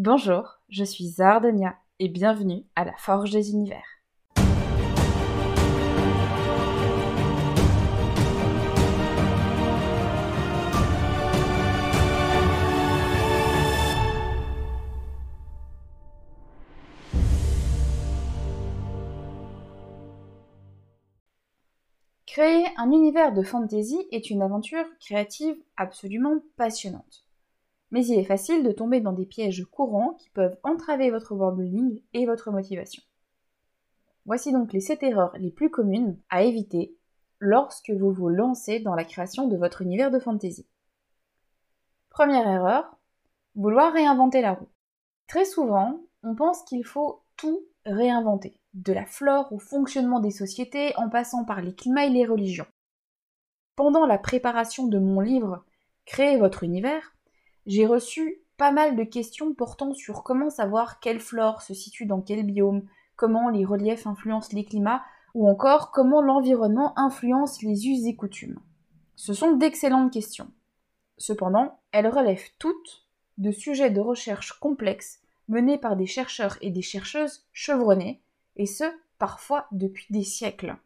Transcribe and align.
Bonjour, 0.00 0.60
je 0.68 0.84
suis 0.84 1.08
Zardonia 1.08 1.74
et 1.98 2.06
bienvenue 2.06 2.64
à 2.76 2.84
la 2.84 2.96
Forge 2.98 3.32
des 3.32 3.50
Univers. 3.50 3.82
Créer 22.24 22.66
un 22.76 22.92
univers 22.92 23.32
de 23.32 23.42
fantasy 23.42 24.06
est 24.12 24.30
une 24.30 24.42
aventure 24.42 24.86
créative 25.00 25.56
absolument 25.76 26.38
passionnante. 26.56 27.27
Mais 27.90 28.04
il 28.06 28.18
est 28.18 28.24
facile 28.24 28.62
de 28.62 28.72
tomber 28.72 29.00
dans 29.00 29.12
des 29.12 29.26
pièges 29.26 29.64
courants 29.70 30.14
qui 30.14 30.30
peuvent 30.30 30.58
entraver 30.62 31.10
votre 31.10 31.34
worldbuilding 31.34 32.02
et 32.12 32.26
votre 32.26 32.50
motivation. 32.50 33.02
Voici 34.26 34.52
donc 34.52 34.72
les 34.72 34.80
7 34.80 35.02
erreurs 35.04 35.32
les 35.38 35.50
plus 35.50 35.70
communes 35.70 36.18
à 36.28 36.42
éviter 36.42 36.94
lorsque 37.38 37.90
vous 37.90 38.12
vous 38.12 38.28
lancez 38.28 38.80
dans 38.80 38.94
la 38.94 39.04
création 39.04 39.48
de 39.48 39.56
votre 39.56 39.82
univers 39.82 40.10
de 40.10 40.18
fantasy. 40.18 40.66
Première 42.10 42.46
erreur, 42.46 42.98
vouloir 43.54 43.92
réinventer 43.92 44.42
la 44.42 44.52
roue. 44.52 44.68
Très 45.28 45.44
souvent, 45.44 46.00
on 46.22 46.34
pense 46.34 46.62
qu'il 46.64 46.84
faut 46.84 47.22
tout 47.36 47.62
réinventer, 47.86 48.58
de 48.74 48.92
la 48.92 49.06
flore 49.06 49.52
au 49.52 49.58
fonctionnement 49.58 50.20
des 50.20 50.30
sociétés 50.30 50.94
en 50.96 51.08
passant 51.08 51.44
par 51.44 51.62
les 51.62 51.74
climats 51.74 52.06
et 52.06 52.10
les 52.10 52.26
religions. 52.26 52.66
Pendant 53.76 54.06
la 54.06 54.18
préparation 54.18 54.88
de 54.88 54.98
mon 54.98 55.20
livre 55.20 55.64
Créer 56.04 56.38
votre 56.38 56.64
univers, 56.64 57.14
j'ai 57.68 57.86
reçu 57.86 58.40
pas 58.56 58.72
mal 58.72 58.96
de 58.96 59.04
questions 59.04 59.54
portant 59.54 59.92
sur 59.92 60.24
comment 60.24 60.50
savoir 60.50 60.98
quelle 60.98 61.20
flore 61.20 61.62
se 61.62 61.74
situe 61.74 62.06
dans 62.06 62.22
quel 62.22 62.44
biome, 62.44 62.82
comment 63.14 63.50
les 63.50 63.64
reliefs 63.64 64.06
influencent 64.06 64.56
les 64.56 64.64
climats, 64.64 65.04
ou 65.34 65.48
encore 65.48 65.92
comment 65.92 66.22
l'environnement 66.22 66.98
influence 66.98 67.62
les 67.62 67.86
us 67.86 68.06
et 68.06 68.16
coutumes. 68.16 68.58
Ce 69.14 69.34
sont 69.34 69.52
d'excellentes 69.52 70.12
questions. 70.12 70.50
Cependant, 71.18 71.78
elles 71.92 72.08
relèvent 72.08 72.50
toutes 72.58 73.06
de 73.36 73.52
sujets 73.52 73.90
de 73.90 74.00
recherche 74.00 74.58
complexes 74.58 75.20
menés 75.48 75.78
par 75.78 75.94
des 75.96 76.06
chercheurs 76.06 76.56
et 76.62 76.70
des 76.70 76.82
chercheuses 76.82 77.44
chevronnés, 77.52 78.22
et 78.56 78.66
ce, 78.66 78.84
parfois 79.18 79.66
depuis 79.72 80.06
des 80.10 80.24
siècles. 80.24 80.76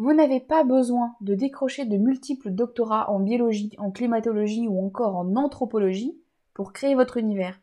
Vous 0.00 0.14
n'avez 0.14 0.40
pas 0.40 0.64
besoin 0.64 1.14
de 1.20 1.34
décrocher 1.34 1.84
de 1.84 1.98
multiples 1.98 2.48
doctorats 2.48 3.10
en 3.10 3.20
biologie, 3.20 3.76
en 3.76 3.90
climatologie 3.90 4.66
ou 4.66 4.82
encore 4.82 5.14
en 5.14 5.36
anthropologie 5.36 6.18
pour 6.54 6.72
créer 6.72 6.94
votre 6.94 7.18
univers. 7.18 7.60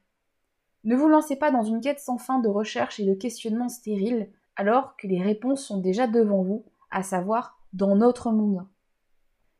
Ne 0.84 0.96
vous 0.96 1.08
lancez 1.08 1.36
pas 1.36 1.50
dans 1.50 1.64
une 1.64 1.82
quête 1.82 2.00
sans 2.00 2.20
fin 2.20 2.38
de 2.38 2.48
recherche 2.48 3.00
et 3.00 3.08
de 3.08 3.16
questionnements 3.16 3.70
stériles 3.70 4.30
alors 4.56 4.96
que 4.98 5.08
les 5.08 5.20
réponses 5.20 5.66
sont 5.66 5.80
déjà 5.80 6.06
devant 6.06 6.44
vous, 6.44 6.64
à 6.92 7.02
savoir 7.02 7.58
dans 7.74 7.96
notre 7.96 8.30
monde. 8.30 8.68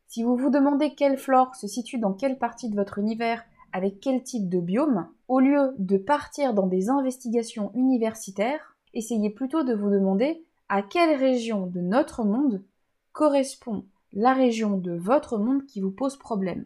Si 0.06 0.22
vous 0.22 0.36
vous 0.36 0.50
demandez 0.50 0.94
quelle 0.94 1.18
flore 1.18 1.56
se 1.56 1.66
situe 1.66 1.98
dans 1.98 2.12
quelle 2.12 2.38
partie 2.38 2.70
de 2.70 2.76
votre 2.76 3.00
univers 3.00 3.42
avec 3.72 3.98
quel 3.98 4.22
type 4.22 4.48
de 4.48 4.60
biome, 4.60 5.08
au 5.26 5.40
lieu 5.40 5.74
de 5.80 5.98
partir 5.98 6.54
dans 6.54 6.68
des 6.68 6.90
investigations 6.90 7.72
universitaires, 7.74 8.76
essayez 8.94 9.30
plutôt 9.30 9.64
de 9.64 9.74
vous 9.74 9.90
demander 9.90 10.44
à 10.68 10.82
quelle 10.82 11.16
région 11.16 11.66
de 11.66 11.80
notre 11.80 12.24
monde 12.24 12.62
correspond 13.12 13.86
la 14.12 14.32
région 14.32 14.78
de 14.78 14.92
votre 14.92 15.38
monde 15.38 15.64
qui 15.66 15.80
vous 15.80 15.90
pose 15.90 16.16
problème? 16.16 16.64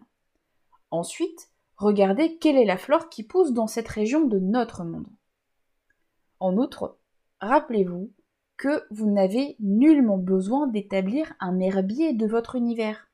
Ensuite, 0.91 1.51
regardez 1.77 2.39
quelle 2.39 2.57
est 2.57 2.65
la 2.65 2.77
flore 2.77 3.09
qui 3.09 3.23
pousse 3.23 3.53
dans 3.53 3.67
cette 3.67 3.89
région 3.89 4.27
de 4.27 4.39
notre 4.39 4.85
monde. 4.85 5.09
En 6.41 6.57
outre, 6.57 6.99
rappelez-vous 7.41 8.11
que 8.57 8.85
vous 8.91 9.11
n'avez 9.11 9.57
nullement 9.61 10.19
besoin 10.19 10.67
d'établir 10.67 11.33
un 11.41 11.59
herbier 11.61 12.13
de 12.13 12.27
votre 12.27 12.57
univers, 12.57 13.09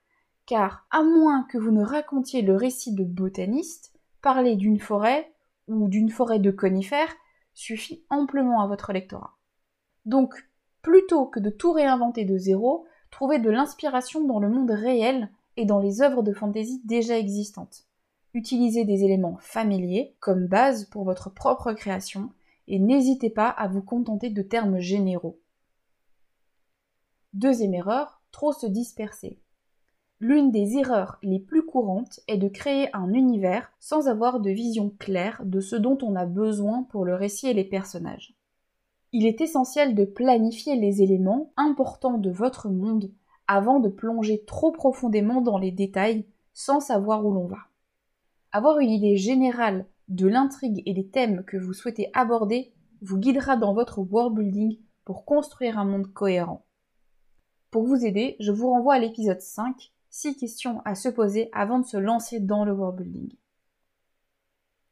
car 0.46 0.86
à 0.90 1.02
moins 1.02 1.44
que 1.44 1.58
vous 1.58 1.70
ne 1.70 1.84
racontiez 1.84 2.42
le 2.42 2.56
récit 2.56 2.94
de 2.94 3.04
botaniste, 3.04 3.92
parler 4.22 4.56
d'une 4.56 4.80
forêt 4.80 5.32
ou 5.68 5.88
d'une 5.88 6.10
forêt 6.10 6.38
de 6.38 6.50
conifères 6.50 7.14
suffit 7.54 8.04
amplement 8.08 8.60
à 8.62 8.66
votre 8.66 8.92
lectorat. 8.92 9.36
Donc, 10.04 10.47
plutôt 10.88 11.26
que 11.26 11.38
de 11.38 11.50
tout 11.50 11.72
réinventer 11.72 12.24
de 12.24 12.38
zéro, 12.38 12.86
trouvez 13.10 13.38
de 13.38 13.50
l'inspiration 13.50 14.24
dans 14.24 14.40
le 14.40 14.48
monde 14.48 14.70
réel 14.70 15.28
et 15.58 15.66
dans 15.66 15.80
les 15.80 16.00
œuvres 16.00 16.22
de 16.22 16.32
fantaisie 16.32 16.80
déjà 16.86 17.18
existantes. 17.18 17.84
Utilisez 18.32 18.86
des 18.86 19.04
éléments 19.04 19.36
familiers 19.38 20.16
comme 20.18 20.46
base 20.46 20.86
pour 20.86 21.04
votre 21.04 21.28
propre 21.28 21.74
création 21.74 22.30
et 22.68 22.78
n'hésitez 22.78 23.28
pas 23.28 23.50
à 23.50 23.68
vous 23.68 23.82
contenter 23.82 24.30
de 24.30 24.40
termes 24.40 24.78
généraux. 24.78 25.38
Deuxième 27.34 27.74
erreur, 27.74 28.22
trop 28.32 28.52
se 28.52 28.66
disperser. 28.66 29.38
L'une 30.20 30.50
des 30.50 30.78
erreurs 30.78 31.18
les 31.22 31.38
plus 31.38 31.66
courantes 31.66 32.20
est 32.28 32.38
de 32.38 32.48
créer 32.48 32.88
un 32.96 33.12
univers 33.12 33.70
sans 33.78 34.08
avoir 34.08 34.40
de 34.40 34.48
vision 34.48 34.88
claire 34.98 35.42
de 35.44 35.60
ce 35.60 35.76
dont 35.76 35.98
on 36.00 36.16
a 36.16 36.24
besoin 36.24 36.84
pour 36.84 37.04
le 37.04 37.14
récit 37.14 37.48
et 37.48 37.54
les 37.54 37.64
personnages. 37.64 38.37
Il 39.12 39.24
est 39.24 39.40
essentiel 39.40 39.94
de 39.94 40.04
planifier 40.04 40.76
les 40.76 41.02
éléments 41.02 41.50
importants 41.56 42.18
de 42.18 42.30
votre 42.30 42.68
monde 42.68 43.10
avant 43.46 43.80
de 43.80 43.88
plonger 43.88 44.44
trop 44.44 44.70
profondément 44.70 45.40
dans 45.40 45.56
les 45.56 45.70
détails 45.70 46.26
sans 46.52 46.80
savoir 46.80 47.24
où 47.24 47.32
l'on 47.32 47.46
va. 47.46 47.68
Avoir 48.52 48.78
une 48.80 48.90
idée 48.90 49.16
générale 49.16 49.86
de 50.08 50.26
l'intrigue 50.26 50.82
et 50.84 50.92
des 50.92 51.06
thèmes 51.06 51.44
que 51.44 51.56
vous 51.56 51.72
souhaitez 51.72 52.10
aborder 52.12 52.72
vous 53.00 53.16
guidera 53.16 53.56
dans 53.56 53.72
votre 53.72 54.00
world 54.00 54.34
building 54.36 54.78
pour 55.04 55.24
construire 55.24 55.78
un 55.78 55.84
monde 55.84 56.12
cohérent. 56.12 56.66
Pour 57.70 57.84
vous 57.84 58.04
aider, 58.04 58.36
je 58.40 58.52
vous 58.52 58.68
renvoie 58.68 58.94
à 58.94 58.98
l'épisode 58.98 59.40
5, 59.40 59.92
6 60.10 60.36
questions 60.36 60.82
à 60.84 60.94
se 60.94 61.08
poser 61.08 61.48
avant 61.52 61.78
de 61.78 61.86
se 61.86 61.96
lancer 61.96 62.40
dans 62.40 62.64
le 62.64 62.72
world 62.72 63.00
building. 63.00 63.32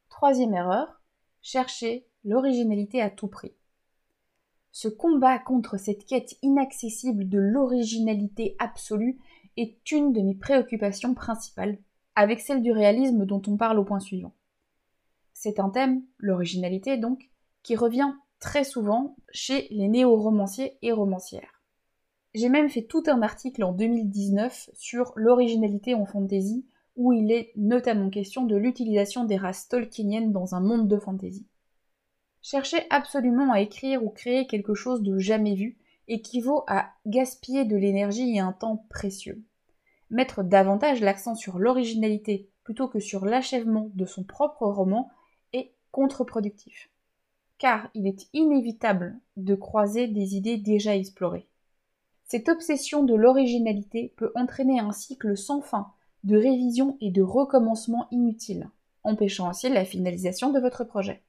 Troisième 0.09 0.55
erreur, 0.55 1.03
chercher 1.43 2.07
l'originalité 2.25 3.03
à 3.03 3.11
tout 3.11 3.29
prix. 3.29 3.53
Ce 4.79 4.89
combat 4.89 5.39
contre 5.39 5.79
cette 5.79 6.05
quête 6.05 6.37
inaccessible 6.43 7.31
de 7.31 7.39
l'originalité 7.39 8.57
absolue 8.59 9.19
est 9.57 9.91
une 9.91 10.13
de 10.13 10.21
mes 10.21 10.35
préoccupations 10.35 11.15
principales, 11.15 11.79
avec 12.15 12.41
celle 12.41 12.61
du 12.61 12.73
réalisme 12.73 13.25
dont 13.25 13.41
on 13.47 13.57
parle 13.57 13.79
au 13.79 13.85
point 13.85 14.01
suivant. 14.01 14.35
C'est 15.33 15.61
un 15.61 15.71
thème, 15.71 16.03
l'originalité 16.19 16.99
donc, 16.99 17.31
qui 17.63 17.75
revient 17.75 18.13
très 18.39 18.65
souvent 18.65 19.17
chez 19.31 19.67
les 19.71 19.89
néo-romanciers 19.89 20.77
et 20.83 20.93
romancières. 20.93 21.63
J'ai 22.35 22.51
même 22.51 22.69
fait 22.69 22.83
tout 22.83 23.05
un 23.07 23.23
article 23.23 23.65
en 23.65 23.73
2019 23.73 24.69
sur 24.75 25.15
l'originalité 25.17 25.95
en 25.95 26.05
fantasy, 26.05 26.67
où 26.97 27.15
il 27.15 27.33
est 27.33 27.51
notamment 27.57 28.11
question 28.11 28.45
de 28.45 28.57
l'utilisation 28.57 29.25
des 29.25 29.39
races 29.39 29.69
tolkieniennes 29.69 30.33
dans 30.33 30.55
un 30.55 30.61
monde 30.61 30.87
de 30.87 30.99
fantasy. 30.99 31.47
Chercher 32.49 32.87
absolument 32.91 33.51
à 33.53 33.61
écrire 33.61 34.05
ou 34.05 34.09
créer 34.09 34.47
quelque 34.47 34.75
chose 34.75 35.03
de 35.03 35.19
jamais 35.19 35.57
vu 35.57 35.77
équivaut 36.07 36.63
à 36.69 36.91
gaspiller 37.05 37.65
de 37.65 37.77
l'énergie 37.77 38.37
et 38.37 38.39
un 38.39 38.53
temps 38.53 38.87
précieux. 38.89 39.43
Mettre 40.11 40.45
davantage 40.45 41.01
l'accent 41.01 41.35
sur 41.35 41.59
l'originalité 41.59 42.49
plutôt 42.63 42.87
que 42.87 43.01
sur 43.01 43.25
l'achèvement 43.25 43.91
de 43.95 44.07
son 44.07 44.23
propre 44.23 44.65
roman 44.65 45.11
est 45.53 45.73
contre-productif. 45.91 46.89
Car 47.59 47.89
il 47.95 48.07
est 48.07 48.29
inévitable 48.33 49.19
de 49.37 49.57
croiser 49.57 50.07
des 50.07 50.37
idées 50.37 50.57
déjà 50.57 50.95
explorées. 50.95 51.49
Cette 52.27 52.49
obsession 52.49 53.03
de 53.03 53.17
l'originalité 53.17 54.15
peut 54.17 54.31
entraîner 54.37 54.79
un 54.79 54.93
cycle 54.93 55.37
sans 55.37 55.63
fin 55.63 55.89
de 56.23 56.37
révision 56.37 56.97
et 57.01 57.11
de 57.11 57.23
recommencement 57.23 58.07
inutiles, 58.13 58.71
empêchant 59.03 59.49
ainsi 59.49 59.69
la 59.69 59.85
finalisation 59.85 60.53
de 60.53 60.61
votre 60.61 60.85
projet. 60.85 61.25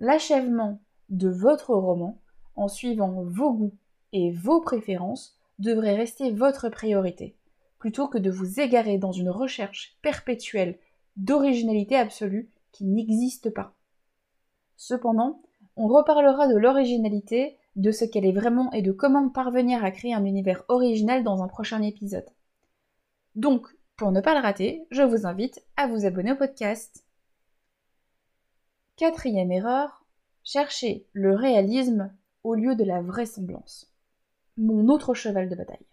L'achèvement 0.00 0.80
de 1.10 1.28
votre 1.28 1.74
roman, 1.74 2.18
en 2.56 2.68
suivant 2.68 3.22
vos 3.22 3.52
goûts 3.52 3.74
et 4.12 4.32
vos 4.32 4.60
préférences, 4.60 5.38
devrait 5.58 5.94
rester 5.94 6.30
votre 6.30 6.68
priorité, 6.70 7.36
plutôt 7.78 8.08
que 8.08 8.18
de 8.18 8.30
vous 8.30 8.60
égarer 8.60 8.98
dans 8.98 9.12
une 9.12 9.30
recherche 9.30 9.98
perpétuelle 10.02 10.78
d'originalité 11.16 11.96
absolue 11.96 12.50
qui 12.72 12.84
n'existe 12.84 13.50
pas. 13.50 13.74
Cependant, 14.76 15.42
on 15.76 15.86
reparlera 15.86 16.48
de 16.48 16.56
l'originalité, 16.56 17.58
de 17.76 17.92
ce 17.92 18.04
qu'elle 18.04 18.24
est 18.24 18.32
vraiment 18.32 18.72
et 18.72 18.82
de 18.82 18.92
comment 18.92 19.28
parvenir 19.28 19.84
à 19.84 19.90
créer 19.90 20.14
un 20.14 20.24
univers 20.24 20.64
original 20.68 21.22
dans 21.22 21.42
un 21.42 21.48
prochain 21.48 21.82
épisode. 21.82 22.28
Donc, 23.34 23.66
pour 23.96 24.12
ne 24.12 24.20
pas 24.20 24.34
le 24.34 24.40
rater, 24.40 24.86
je 24.90 25.02
vous 25.02 25.26
invite 25.26 25.62
à 25.76 25.86
vous 25.86 26.06
abonner 26.06 26.32
au 26.32 26.36
podcast. 26.36 27.04
Quatrième 28.96 29.52
erreur, 29.52 29.99
chercher 30.42 31.06
le 31.12 31.34
réalisme 31.34 32.12
au 32.44 32.54
lieu 32.54 32.74
de 32.74 32.84
la 32.84 33.02
vraisemblance. 33.02 33.92
Mon 34.56 34.88
autre 34.88 35.14
cheval 35.14 35.48
de 35.48 35.56
bataille. 35.56 35.86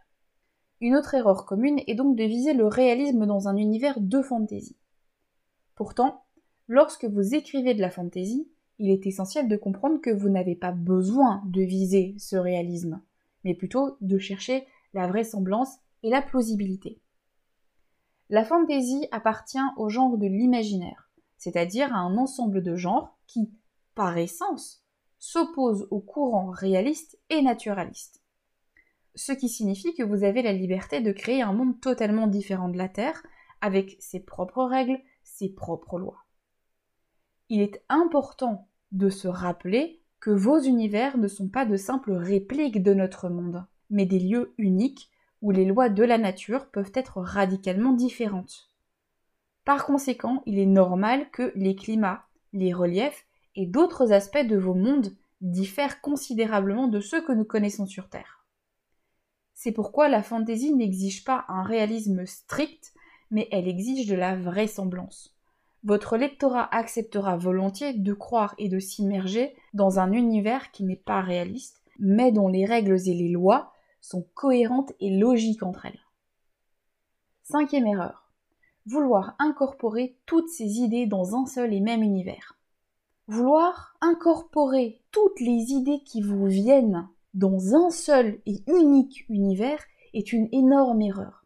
Une 0.82 0.96
autre 0.96 1.16
erreur 1.16 1.46
commune 1.46 1.82
est 1.88 1.96
donc 1.96 2.16
de 2.16 2.24
viser 2.24 2.54
le 2.54 2.68
réalisme 2.68 3.26
dans 3.26 3.48
un 3.48 3.58
univers 3.58 4.00
de 4.00 4.22
fantaisie. 4.22 4.78
Pourtant, 5.76 6.24
Lorsque 6.70 7.06
vous 7.06 7.34
écrivez 7.34 7.74
de 7.74 7.82
la 7.82 7.90
fantaisie, 7.90 8.48
il 8.78 8.92
est 8.92 9.08
essentiel 9.08 9.48
de 9.48 9.56
comprendre 9.56 10.02
que 10.02 10.10
vous 10.10 10.30
n'avez 10.30 10.56
pas 10.56 10.72
besoin 10.72 11.42
de 11.46 11.62
viser 11.62 12.14
ce 12.18 12.36
réalisme, 12.36 13.02
mais 13.46 13.54
plutôt 13.54 13.98
de 14.02 14.18
chercher 14.18 14.68
la 14.94 15.08
vraisemblance 15.08 15.78
et 16.04 16.10
la 16.10 16.22
plausibilité. 16.22 17.00
La 18.30 18.44
fantaisie 18.44 19.08
appartient 19.12 19.58
au 19.78 19.88
genre 19.88 20.18
de 20.18 20.28
l'imaginaire, 20.28 21.10
c'est-à-dire 21.38 21.94
à 21.94 22.00
un 22.00 22.18
ensemble 22.18 22.62
de 22.62 22.76
genres 22.76 23.18
qui, 23.28 23.50
par 23.98 24.16
essence, 24.16 24.84
s'opposent 25.18 25.88
au 25.90 26.00
courant 26.00 26.52
réaliste 26.52 27.20
et 27.32 27.42
naturaliste. 27.42 28.22
Ce 29.16 29.32
qui 29.32 29.50
signifie 29.50 29.96
que 29.96 30.04
vous 30.04 30.24
avez 30.24 30.44
la 30.44 30.54
liberté 30.54 31.02
de 31.02 31.12
créer 31.12 31.42
un 31.42 31.52
monde 31.52 31.82
totalement 31.82 32.28
différent 32.28 32.70
de 32.70 32.78
la 32.78 32.90
Terre, 32.90 33.24
avec 33.60 33.98
ses 34.00 34.20
propres 34.20 34.66
règles, 34.66 35.00
ses 35.24 35.50
propres 35.50 35.98
lois. 35.98 36.26
Il 37.50 37.60
est 37.60 37.84
important 37.90 38.68
de 38.92 39.10
se 39.10 39.28
rappeler 39.28 40.00
que 40.20 40.30
vos 40.30 40.60
univers 40.60 41.18
ne 41.18 41.28
sont 41.28 41.50
pas 41.50 41.66
de 41.66 41.76
simples 41.76 42.14
répliques 42.14 42.84
de 42.84 42.94
notre 42.94 43.30
monde, 43.30 43.66
mais 43.90 44.06
des 44.06 44.20
lieux 44.20 44.54
uniques 44.60 45.10
où 45.42 45.50
les 45.50 45.66
lois 45.66 45.90
de 45.90 46.04
la 46.04 46.20
nature 46.20 46.70
peuvent 46.70 46.92
être 46.94 47.20
radicalement 47.20 47.94
différentes. 47.94 48.70
Par 49.66 49.88
conséquent, 49.88 50.44
il 50.46 50.60
est 50.60 50.68
normal 50.68 51.32
que 51.32 51.52
les 51.56 51.76
climats, 51.76 52.28
les 52.54 52.74
reliefs 52.74 53.27
et 53.57 53.65
d'autres 53.65 54.13
aspects 54.13 54.45
de 54.45 54.56
vos 54.56 54.75
mondes 54.75 55.12
diffèrent 55.42 56.00
considérablement 56.00 56.88
de 56.88 57.00
ceux 57.00 57.21
que 57.21 57.33
nous 57.33 57.44
connaissons 57.44 57.88
sur 57.88 58.07
Terre. 58.07 58.45
C'est 59.56 59.71
pourquoi 59.71 60.07
la 60.07 60.21
fantaisie 60.21 60.74
n'exige 60.74 61.24
pas 61.24 61.44
un 61.50 61.63
réalisme 61.63 62.25
strict, 62.27 62.94
mais 63.31 63.50
elle 63.51 63.68
exige 63.68 64.07
de 64.07 64.15
la 64.15 64.36
vraisemblance. 64.36 65.36
Votre 65.83 66.18
lectorat 66.18 66.74
acceptera 66.74 67.36
volontiers 67.36 67.94
de 67.94 68.13
croire 68.13 68.54
et 68.59 68.69
de 68.69 68.77
s'immerger 68.77 69.56
dans 69.74 70.00
un 70.00 70.12
univers 70.12 70.71
qui 70.71 70.83
n'est 70.83 70.95
pas 70.95 71.21
réaliste, 71.21 71.81
mais 72.00 72.31
dont 72.31 72.48
les 72.48 72.65
règles 72.65 73.09
et 73.09 73.13
les 73.15 73.30
lois 73.30 73.74
sont 74.01 74.27
cohérentes 74.36 74.94
et 75.00 75.18
logiques 75.18 75.63
entre 75.63 75.88
elles. 75.88 76.00
Cinquième 77.44 77.88
erreur. 77.88 78.30
Vouloir 78.86 79.36
incorporer 79.39 80.18
toutes 80.27 80.50
ces 80.50 80.80
idées 80.80 81.07
dans 81.07 81.36
un 81.36 81.48
seul 81.48 81.74
et 81.74 81.81
même 81.81 82.04
univers. 82.04 82.56
Vouloir 83.30 83.98
incorporer 84.00 85.02
toutes 85.12 85.42
les 85.42 85.74
idées 85.74 86.02
qui 86.06 86.22
vous 86.22 86.46
viennent 86.46 87.10
dans 87.34 87.76
un 87.76 87.90
seul 87.90 88.40
et 88.46 88.64
unique 88.68 89.26
univers 89.28 89.84
est 90.14 90.32
une 90.32 90.48
énorme 90.54 91.02
erreur, 91.02 91.46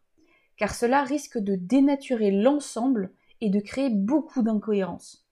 car 0.58 0.76
cela 0.76 1.04
risque 1.04 1.40
de 1.40 1.56
dénaturer 1.56 2.30
l'ensemble 2.30 3.12
et 3.42 3.50
de 3.50 3.60
créer 3.60 3.90
beaucoup 3.90 4.44
d'incohérences. 4.44 5.26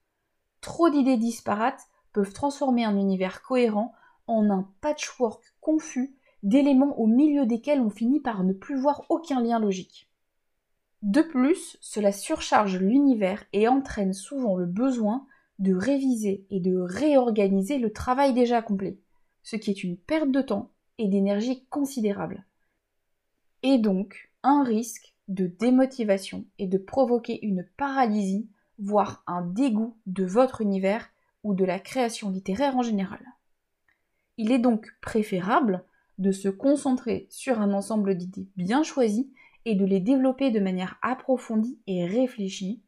Trop 0.60 0.90
d'idées 0.90 1.18
disparates 1.18 1.86
peuvent 2.12 2.32
transformer 2.32 2.84
un 2.84 2.96
univers 2.96 3.42
cohérent 3.42 3.94
en 4.26 4.50
un 4.50 4.68
patchwork 4.80 5.54
confus 5.60 6.16
d'éléments 6.42 6.98
au 6.98 7.06
milieu 7.06 7.46
desquels 7.46 7.80
on 7.80 7.90
finit 7.90 8.20
par 8.20 8.42
ne 8.42 8.52
plus 8.52 8.76
voir 8.76 9.04
aucun 9.08 9.40
lien 9.40 9.60
logique. 9.60 10.10
De 11.02 11.22
plus, 11.22 11.78
cela 11.80 12.10
surcharge 12.10 12.78
l'univers 12.80 13.44
et 13.52 13.68
entraîne 13.68 14.12
souvent 14.12 14.56
le 14.56 14.66
besoin 14.66 15.26
de 15.60 15.74
réviser 15.74 16.46
et 16.50 16.58
de 16.58 16.76
réorganiser 16.78 17.78
le 17.78 17.92
travail 17.92 18.32
déjà 18.32 18.58
accompli, 18.58 18.98
ce 19.42 19.56
qui 19.56 19.70
est 19.70 19.84
une 19.84 19.96
perte 19.96 20.30
de 20.30 20.40
temps 20.40 20.72
et 20.98 21.06
d'énergie 21.06 21.64
considérable. 21.66 22.44
Et 23.62 23.78
donc 23.78 24.30
un 24.42 24.64
risque 24.64 25.14
de 25.28 25.46
démotivation 25.46 26.46
et 26.58 26.66
de 26.66 26.78
provoquer 26.78 27.44
une 27.44 27.66
paralysie, 27.76 28.48
voire 28.78 29.22
un 29.26 29.42
dégoût 29.42 29.96
de 30.06 30.24
votre 30.24 30.62
univers 30.62 31.10
ou 31.44 31.54
de 31.54 31.64
la 31.64 31.78
création 31.78 32.30
littéraire 32.30 32.76
en 32.76 32.82
général. 32.82 33.20
Il 34.38 34.50
est 34.52 34.58
donc 34.58 34.88
préférable 35.02 35.84
de 36.18 36.32
se 36.32 36.48
concentrer 36.48 37.26
sur 37.30 37.60
un 37.60 37.72
ensemble 37.72 38.16
d'idées 38.16 38.48
bien 38.56 38.82
choisies 38.82 39.30
et 39.66 39.74
de 39.74 39.84
les 39.84 40.00
développer 40.00 40.50
de 40.50 40.60
manière 40.60 40.98
approfondie 41.02 41.78
et 41.86 42.06
réfléchie, 42.06 42.82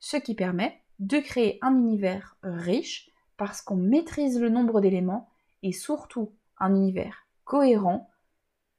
ce 0.00 0.18
qui 0.18 0.34
permet 0.34 0.80
de 1.00 1.18
créer 1.18 1.58
un 1.62 1.76
univers 1.76 2.36
riche 2.42 3.10
parce 3.36 3.62
qu'on 3.62 3.76
maîtrise 3.76 4.38
le 4.38 4.50
nombre 4.50 4.80
d'éléments 4.80 5.28
et 5.62 5.72
surtout 5.72 6.32
un 6.58 6.74
univers 6.74 7.26
cohérent. 7.44 8.10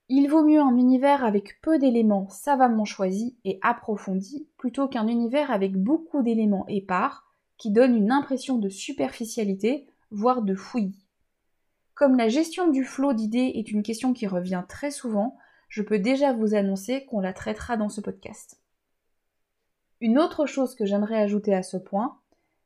Il 0.07 0.29
vaut 0.29 0.43
mieux 0.43 0.61
un 0.61 0.77
univers 0.77 1.25
avec 1.25 1.59
peu 1.61 1.79
d'éléments 1.79 2.29
savamment 2.29 2.85
choisis 2.85 3.33
et 3.43 3.59
approfondis 3.61 4.47
plutôt 4.57 4.87
qu'un 4.87 5.07
univers 5.07 5.51
avec 5.51 5.75
beaucoup 5.75 6.21
d'éléments 6.21 6.67
épars 6.67 7.25
qui 7.57 7.71
donne 7.71 7.95
une 7.95 8.11
impression 8.11 8.57
de 8.57 8.69
superficialité, 8.69 9.87
voire 10.11 10.41
de 10.41 10.55
fouillis. 10.55 11.07
Comme 11.95 12.17
la 12.17 12.29
gestion 12.29 12.69
du 12.69 12.83
flot 12.83 13.13
d'idées 13.13 13.51
est 13.55 13.71
une 13.71 13.83
question 13.83 14.13
qui 14.13 14.27
revient 14.27 14.63
très 14.67 14.91
souvent, 14.91 15.37
je 15.69 15.81
peux 15.81 15.99
déjà 15.99 16.33
vous 16.33 16.53
annoncer 16.53 17.05
qu'on 17.05 17.19
la 17.19 17.33
traitera 17.33 17.77
dans 17.77 17.89
ce 17.89 18.01
podcast. 18.01 18.59
Une 20.01 20.17
autre 20.17 20.47
chose 20.47 20.73
que 20.73 20.87
j'aimerais 20.87 21.21
ajouter 21.21 21.53
à 21.53 21.61
ce 21.61 21.77
point, 21.77 22.17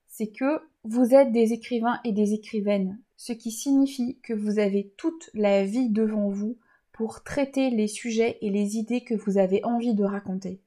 c'est 0.08 0.32
que 0.32 0.62
vous 0.86 1.14
êtes 1.14 1.34
des 1.34 1.52
écrivains 1.52 2.00
et 2.06 2.14
des 2.14 2.34
écrivaines, 2.34 2.98
ce 3.18 3.34
qui 3.34 3.52
signifie 3.52 4.18
que 4.24 4.34
vous 4.34 4.58
avez 4.58 4.94
toute 4.96 5.30
la 5.34 5.66
vie 5.66 5.90
devant 5.90 6.30
vous 6.30 6.58
pour 6.94 7.24
traiter 7.24 7.72
les 7.72 7.90
sujets 7.90 8.38
et 8.40 8.50
les 8.50 8.78
idées 8.78 9.04
que 9.04 9.16
vous 9.16 9.38
avez 9.38 9.62
envie 9.66 9.94
de 9.94 10.06
raconter. 10.06 10.62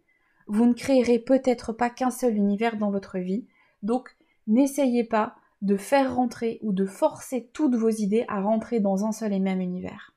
Vous 0.47 0.67
ne 0.67 0.75
créerez 0.75 1.19
peut-être 1.19 1.73
pas 1.73 1.89
qu'un 1.89 2.11
seul 2.11 2.37
univers 2.37 2.77
dans 2.77 2.91
votre 2.91 3.19
vie, 3.19 3.47
donc 3.83 4.15
n'essayez 4.47 5.05
pas 5.05 5.37
de 5.63 5.79
faire 5.79 6.15
rentrer 6.15 6.59
ou 6.61 6.75
de 6.75 6.85
forcer 6.85 7.49
toutes 7.55 7.77
vos 7.77 7.89
idées 7.89 8.27
à 8.29 8.43
rentrer 8.43 8.79
dans 8.79 9.07
un 9.07 9.13
seul 9.13 9.33
et 9.33 9.41
même 9.41 9.63
univers. 9.63 10.15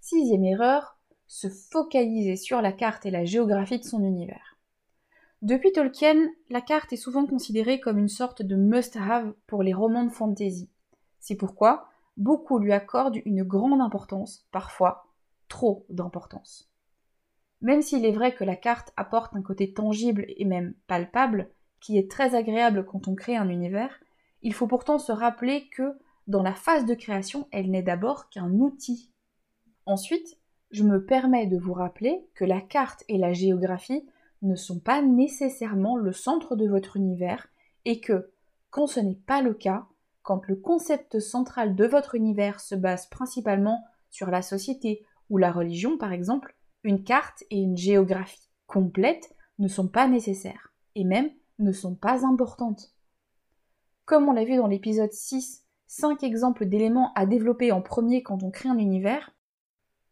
Sixième 0.00 0.44
erreur, 0.44 1.00
se 1.26 1.48
focaliser 1.48 2.36
sur 2.36 2.62
la 2.62 2.72
carte 2.72 3.06
et 3.06 3.10
la 3.10 3.24
géographie 3.24 3.80
de 3.80 3.84
son 3.84 4.04
univers. 4.04 4.57
Depuis 5.40 5.70
Tolkien, 5.72 6.30
la 6.50 6.60
carte 6.60 6.92
est 6.92 6.96
souvent 6.96 7.24
considérée 7.24 7.78
comme 7.78 7.98
une 7.98 8.08
sorte 8.08 8.42
de 8.42 8.56
must-have 8.56 9.34
pour 9.46 9.62
les 9.62 9.72
romans 9.72 10.04
de 10.04 10.10
fantasy. 10.10 10.68
C'est 11.20 11.36
pourquoi 11.36 11.88
beaucoup 12.16 12.58
lui 12.58 12.72
accordent 12.72 13.20
une 13.24 13.44
grande 13.44 13.80
importance, 13.80 14.48
parfois 14.50 15.06
trop 15.48 15.86
d'importance. 15.90 16.68
Même 17.60 17.82
s'il 17.82 18.04
est 18.04 18.12
vrai 18.12 18.34
que 18.34 18.42
la 18.42 18.56
carte 18.56 18.92
apporte 18.96 19.36
un 19.36 19.42
côté 19.42 19.72
tangible 19.72 20.26
et 20.28 20.44
même 20.44 20.74
palpable, 20.88 21.50
qui 21.80 21.98
est 21.98 22.10
très 22.10 22.34
agréable 22.34 22.84
quand 22.84 23.06
on 23.06 23.14
crée 23.14 23.36
un 23.36 23.48
univers, 23.48 24.00
il 24.42 24.52
faut 24.52 24.66
pourtant 24.66 24.98
se 24.98 25.12
rappeler 25.12 25.68
que 25.68 25.98
dans 26.26 26.42
la 26.42 26.54
phase 26.54 26.84
de 26.84 26.94
création, 26.94 27.46
elle 27.52 27.70
n'est 27.70 27.82
d'abord 27.82 28.28
qu'un 28.28 28.50
outil. 28.50 29.12
Ensuite, 29.86 30.36
je 30.72 30.82
me 30.82 31.04
permets 31.04 31.46
de 31.46 31.56
vous 31.56 31.72
rappeler 31.72 32.28
que 32.34 32.44
la 32.44 32.60
carte 32.60 33.04
et 33.08 33.18
la 33.18 33.32
géographie 33.32 34.04
ne 34.42 34.54
sont 34.54 34.80
pas 34.80 35.02
nécessairement 35.02 35.96
le 35.96 36.12
centre 36.12 36.56
de 36.56 36.68
votre 36.68 36.96
univers 36.96 37.48
et 37.84 38.00
que, 38.00 38.30
quand 38.70 38.86
ce 38.86 39.00
n'est 39.00 39.14
pas 39.14 39.42
le 39.42 39.54
cas, 39.54 39.86
quand 40.22 40.46
le 40.46 40.56
concept 40.56 41.20
central 41.20 41.74
de 41.74 41.86
votre 41.86 42.14
univers 42.14 42.60
se 42.60 42.74
base 42.74 43.06
principalement 43.06 43.84
sur 44.10 44.30
la 44.30 44.42
société 44.42 45.04
ou 45.30 45.38
la 45.38 45.50
religion 45.50 45.96
par 45.96 46.12
exemple, 46.12 46.54
une 46.84 47.02
carte 47.02 47.44
et 47.50 47.58
une 47.58 47.76
géographie 47.76 48.48
complète 48.66 49.34
ne 49.58 49.68
sont 49.68 49.88
pas 49.88 50.06
nécessaires, 50.06 50.72
et 50.94 51.04
même 51.04 51.30
ne 51.58 51.72
sont 51.72 51.94
pas 51.94 52.24
importantes. 52.24 52.94
Comme 54.04 54.28
on 54.28 54.32
l'a 54.32 54.44
vu 54.44 54.56
dans 54.56 54.68
l'épisode 54.68 55.12
6, 55.12 55.64
5 55.86 56.22
exemples 56.22 56.66
d'éléments 56.66 57.12
à 57.14 57.26
développer 57.26 57.72
en 57.72 57.82
premier 57.82 58.22
quand 58.22 58.42
on 58.42 58.50
crée 58.50 58.68
un 58.68 58.78
univers, 58.78 59.32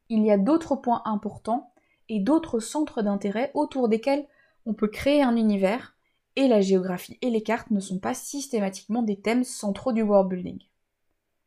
il 0.09 0.25
y 0.25 0.31
a 0.31 0.39
d'autres 0.39 0.77
points 0.77 1.03
importants 1.05 1.73
et 2.09 2.21
d'autres 2.21 2.61
centres 2.61 3.03
d'intérêt 3.03 3.51
autour 3.55 3.89
desquels 3.89 4.27
on 4.67 4.75
peut 4.75 4.89
créer 4.89 5.23
un 5.23 5.37
univers, 5.37 5.97
et 6.37 6.49
la 6.49 6.61
géographie 6.61 7.19
et 7.23 7.31
les 7.31 7.43
cartes 7.43 7.71
ne 7.71 7.81
sont 7.81 7.99
pas 7.99 8.15
systématiquement 8.15 9.03
des 9.03 9.21
thèmes 9.21 9.45
centraux 9.45 9.93
du 9.93 10.03
world 10.03 10.29
building. 10.29 10.63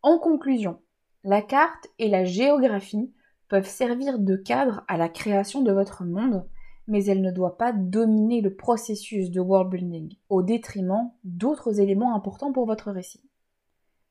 En 0.01 0.17
conclusion, 0.17 0.79
la 1.23 1.41
carte 1.41 1.87
et 1.99 2.07
la 2.07 2.23
géographie 2.23 3.13
peuvent 3.49 3.67
servir 3.67 4.19
de 4.19 4.35
cadre 4.35 4.83
à 4.87 4.97
la 4.97 5.09
création 5.09 5.61
de 5.61 5.71
votre 5.71 6.05
monde, 6.05 6.47
mais 6.87 7.05
elle 7.05 7.21
ne 7.21 7.31
doit 7.31 7.57
pas 7.57 7.71
dominer 7.71 8.41
le 8.41 8.55
processus 8.55 9.29
de 9.29 9.39
world 9.39 9.69
building, 9.69 10.15
au 10.29 10.41
détriment 10.41 11.11
d'autres 11.23 11.79
éléments 11.79 12.15
importants 12.15 12.51
pour 12.51 12.65
votre 12.65 12.91
récit. 12.91 13.21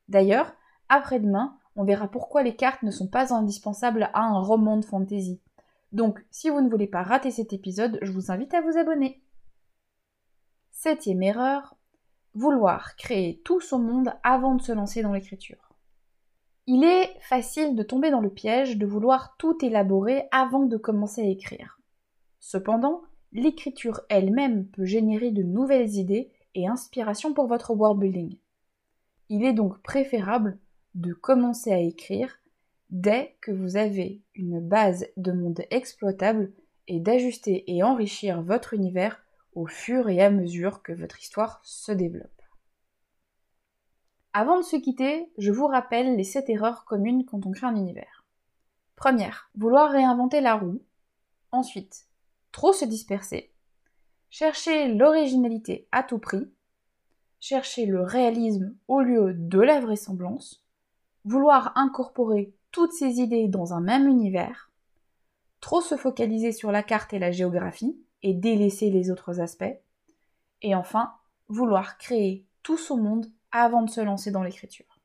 D'ailleurs, 0.07 0.53
après-demain, 0.87 1.57
on 1.75 1.83
verra 1.83 2.07
pourquoi 2.07 2.43
les 2.43 2.55
cartes 2.55 2.83
ne 2.83 2.91
sont 2.91 3.07
pas 3.07 3.33
indispensables 3.33 4.09
à 4.13 4.21
un 4.21 4.39
roman 4.39 4.77
de 4.77 4.85
fantasy. 4.85 5.41
Donc, 5.91 6.23
si 6.29 6.49
vous 6.49 6.61
ne 6.61 6.69
voulez 6.69 6.87
pas 6.87 7.03
rater 7.03 7.31
cet 7.31 7.53
épisode, 7.53 7.97
je 8.01 8.11
vous 8.11 8.31
invite 8.31 8.53
à 8.53 8.61
vous 8.61 8.77
abonner. 8.77 9.21
Septième 10.71 11.23
erreur, 11.23 11.75
vouloir 12.33 12.95
créer 12.95 13.41
tout 13.43 13.59
son 13.59 13.79
monde 13.79 14.13
avant 14.23 14.55
de 14.55 14.61
se 14.61 14.71
lancer 14.71 15.01
dans 15.01 15.13
l'écriture. 15.13 15.69
Il 16.67 16.83
est 16.83 17.17
facile 17.21 17.75
de 17.75 17.81
tomber 17.81 18.11
dans 18.11 18.21
le 18.21 18.29
piège 18.29 18.77
de 18.77 18.85
vouloir 18.85 19.35
tout 19.37 19.57
élaborer 19.65 20.27
avant 20.31 20.65
de 20.65 20.77
commencer 20.77 21.21
à 21.21 21.29
écrire. 21.29 21.79
Cependant, 22.39 23.01
l'écriture 23.31 24.01
elle-même 24.09 24.67
peut 24.67 24.85
générer 24.85 25.31
de 25.31 25.41
nouvelles 25.41 25.95
idées 25.95 26.31
et 26.53 26.67
inspiration 26.67 27.33
pour 27.33 27.47
votre 27.47 27.73
world 27.73 27.99
building. 27.99 28.37
Il 29.29 29.43
est 29.43 29.53
donc 29.53 29.81
préférable 29.81 30.59
de 30.93 31.13
commencer 31.13 31.71
à 31.71 31.79
écrire 31.79 32.39
dès 32.89 33.37
que 33.41 33.51
vous 33.51 33.77
avez 33.77 34.21
une 34.35 34.59
base 34.59 35.07
de 35.17 35.31
monde 35.31 35.61
exploitable 35.69 36.51
et 36.87 36.99
d'ajuster 36.99 37.71
et 37.71 37.83
enrichir 37.83 38.41
votre 38.41 38.73
univers 38.73 39.23
au 39.53 39.67
fur 39.67 40.09
et 40.09 40.21
à 40.21 40.29
mesure 40.29 40.81
que 40.81 40.93
votre 40.93 41.19
histoire 41.19 41.61
se 41.63 41.91
développe. 41.91 42.29
Avant 44.33 44.57
de 44.57 44.63
se 44.63 44.75
quitter, 44.75 45.31
je 45.37 45.51
vous 45.51 45.67
rappelle 45.67 46.15
les 46.15 46.23
7 46.23 46.49
erreurs 46.49 46.85
communes 46.85 47.25
quand 47.25 47.45
on 47.45 47.51
crée 47.51 47.67
un 47.67 47.75
univers. 47.75 48.25
Première, 48.95 49.49
vouloir 49.55 49.91
réinventer 49.91 50.41
la 50.41 50.55
roue. 50.55 50.81
Ensuite, 51.51 52.07
trop 52.51 52.73
se 52.73 52.85
disperser. 52.85 53.51
Chercher 54.29 54.93
l'originalité 54.93 55.87
à 55.91 56.03
tout 56.03 56.19
prix. 56.19 56.51
Chercher 57.39 57.85
le 57.85 58.01
réalisme 58.01 58.75
au 58.87 59.01
lieu 59.01 59.33
de 59.33 59.59
la 59.59 59.79
vraisemblance. 59.79 60.63
Vouloir 61.25 61.73
incorporer 61.75 62.53
toutes 62.71 62.93
ces 62.93 63.19
idées 63.19 63.47
dans 63.47 63.73
un 63.73 63.81
même 63.81 64.07
univers. 64.07 64.71
Trop 65.61 65.81
se 65.81 65.97
focaliser 65.97 66.51
sur 66.51 66.71
la 66.71 66.83
carte 66.83 67.13
et 67.13 67.19
la 67.19 67.31
géographie 67.31 67.99
et 68.23 68.33
délaisser 68.33 68.89
les 68.89 69.11
autres 69.11 69.39
aspects. 69.39 69.79
Et 70.61 70.75
enfin, 70.75 71.13
vouloir 71.47 71.97
créer 71.97 72.45
tout 72.63 72.77
son 72.77 72.97
monde 72.97 73.31
avant 73.51 73.81
de 73.81 73.89
se 73.89 74.01
lancer 74.01 74.31
dans 74.31 74.43
l'écriture. 74.43 74.99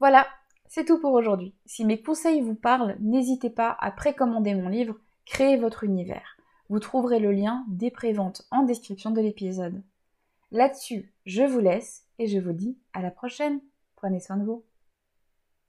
Voilà, 0.00 0.26
c'est 0.68 0.84
tout 0.84 1.00
pour 1.00 1.12
aujourd'hui. 1.12 1.54
Si 1.66 1.84
mes 1.84 2.00
conseils 2.00 2.40
vous 2.40 2.54
parlent, 2.54 2.96
n'hésitez 3.00 3.50
pas 3.50 3.76
à 3.80 3.90
précommander 3.90 4.54
mon 4.54 4.68
livre 4.68 4.96
Créer 5.26 5.58
votre 5.58 5.84
univers. 5.84 6.38
Vous 6.70 6.80
trouverez 6.80 7.18
le 7.18 7.32
lien 7.32 7.66
des 7.68 7.90
préventes 7.90 8.46
en 8.50 8.62
description 8.62 9.10
de 9.10 9.20
l'épisode. 9.20 9.82
Là-dessus, 10.52 11.12
je 11.26 11.42
vous 11.42 11.60
laisse 11.60 12.06
et 12.18 12.26
je 12.26 12.38
vous 12.38 12.52
dis 12.52 12.78
à 12.94 13.02
la 13.02 13.10
prochaine. 13.10 13.60
Prenez 13.96 14.20
soin 14.20 14.38
de 14.38 14.44
vous. 14.44 14.64